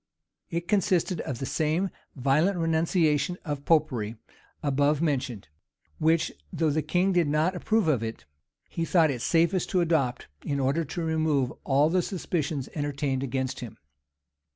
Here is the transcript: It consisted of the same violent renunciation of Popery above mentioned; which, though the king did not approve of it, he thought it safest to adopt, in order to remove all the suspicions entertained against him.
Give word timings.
It 0.49 0.67
consisted 0.67 1.21
of 1.21 1.37
the 1.37 1.45
same 1.45 1.91
violent 2.15 2.57
renunciation 2.57 3.37
of 3.45 3.65
Popery 3.65 4.15
above 4.63 4.99
mentioned; 4.99 5.47
which, 5.99 6.31
though 6.51 6.71
the 6.71 6.81
king 6.81 7.13
did 7.13 7.27
not 7.27 7.53
approve 7.55 7.87
of 7.87 8.01
it, 8.01 8.25
he 8.67 8.83
thought 8.83 9.11
it 9.11 9.21
safest 9.21 9.69
to 9.69 9.79
adopt, 9.81 10.27
in 10.43 10.59
order 10.59 10.83
to 10.83 11.03
remove 11.03 11.53
all 11.65 11.87
the 11.91 12.01
suspicions 12.01 12.67
entertained 12.73 13.21
against 13.21 13.59
him. 13.59 13.77